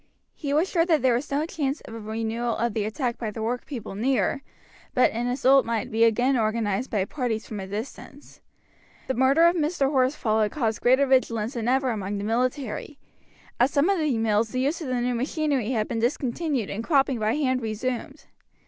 He 0.33 0.51
was 0.51 0.67
sure 0.67 0.83
that 0.83 1.03
there 1.03 1.13
was 1.13 1.29
no 1.29 1.45
chance 1.45 1.79
of 1.81 1.93
a 1.93 1.99
renewal 1.99 2.57
of 2.57 2.73
the 2.73 2.85
attack 2.85 3.19
by 3.19 3.29
the 3.29 3.43
workpeople 3.43 3.93
near, 3.93 4.41
but 4.95 5.11
an 5.11 5.27
assault 5.27 5.63
might 5.63 5.91
be 5.91 6.03
again 6.05 6.35
organized 6.35 6.89
by 6.89 7.05
parties 7.05 7.45
from 7.45 7.59
a 7.59 7.67
distance. 7.67 8.41
The 9.07 9.13
murder 9.13 9.43
of 9.45 9.55
Mr. 9.55 9.91
Horsfall 9.91 10.41
had 10.41 10.51
caused 10.51 10.81
greater 10.81 11.05
vigilance 11.05 11.53
than 11.53 11.67
ever 11.67 11.91
among 11.91 12.17
the 12.17 12.23
military. 12.23 12.97
At 13.59 13.69
some 13.69 13.91
of 13.91 13.99
the 13.99 14.17
mills 14.17 14.49
the 14.49 14.61
use 14.61 14.81
of 14.81 14.87
the 14.87 15.01
new 15.01 15.13
machinery 15.13 15.69
had 15.69 15.87
been 15.87 15.99
discontinued 15.99 16.71
and 16.71 16.83
cropping 16.83 17.19
by 17.19 17.35
hand 17.35 17.61
resumed. 17.61 18.25